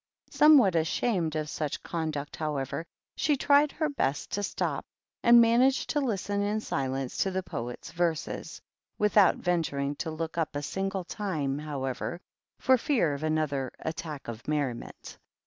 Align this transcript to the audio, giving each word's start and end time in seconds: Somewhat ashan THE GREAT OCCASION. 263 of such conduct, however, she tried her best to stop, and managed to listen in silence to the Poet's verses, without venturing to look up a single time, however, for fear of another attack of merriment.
Somewhat 0.31 0.75
ashan 0.75 1.25
THE 1.25 1.29
GREAT 1.29 1.29
OCCASION. 1.29 1.29
263 1.29 1.41
of 1.41 1.49
such 1.61 1.83
conduct, 1.83 2.35
however, 2.37 2.85
she 3.15 3.37
tried 3.37 3.71
her 3.73 3.87
best 3.89 4.31
to 4.31 4.41
stop, 4.41 4.83
and 5.21 5.39
managed 5.39 5.91
to 5.91 6.01
listen 6.01 6.41
in 6.41 6.59
silence 6.59 7.17
to 7.17 7.29
the 7.29 7.43
Poet's 7.43 7.91
verses, 7.91 8.59
without 8.97 9.35
venturing 9.35 9.93
to 9.97 10.09
look 10.09 10.39
up 10.39 10.55
a 10.55 10.63
single 10.63 11.03
time, 11.03 11.59
however, 11.59 12.19
for 12.57 12.79
fear 12.79 13.13
of 13.13 13.21
another 13.21 13.71
attack 13.79 14.27
of 14.27 14.47
merriment. 14.47 15.19